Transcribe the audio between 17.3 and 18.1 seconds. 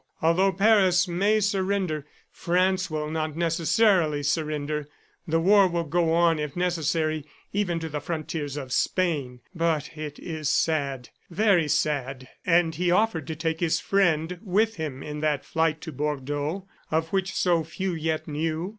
so few